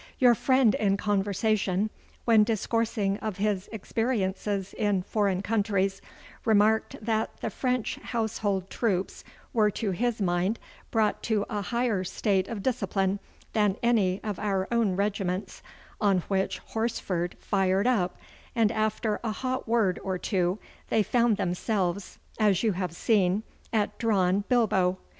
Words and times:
Your 0.17 0.33
friend 0.33 0.73
in 0.73 0.97
conversation, 0.97 1.91
when 2.25 2.43
discoursing 2.43 3.19
of 3.19 3.37
his 3.37 3.69
experiences 3.71 4.73
in 4.75 5.03
foreign 5.03 5.43
countries, 5.43 6.01
remarked 6.43 6.95
that 6.99 7.39
the 7.41 7.51
French 7.51 7.97
household 7.97 8.71
troops 8.71 9.23
were 9.53 9.69
to 9.69 9.91
his 9.91 10.19
mind 10.19 10.57
brought 10.89 11.21
to 11.21 11.45
a 11.51 11.61
higher 11.61 12.03
state 12.03 12.47
of 12.47 12.63
discipline 12.63 13.19
than 13.53 13.77
any 13.83 14.19
of 14.23 14.39
our 14.39 14.67
own 14.71 14.95
regiments, 14.95 15.61
on 16.01 16.21
which 16.29 16.59
Horsford 16.73 17.35
fired 17.37 17.85
up, 17.85 18.17
and 18.55 18.71
after 18.71 19.19
a 19.23 19.29
hot 19.31 19.67
word 19.67 19.99
or 20.03 20.17
two 20.17 20.57
they 20.89 21.03
found 21.03 21.37
themselves, 21.37 22.17
as 22.39 22.63
you 22.63 22.71
have 22.71 22.93
seen, 22.93 23.43
at 23.71 23.95
drawn 23.99 24.45
bilbo. 24.49 24.97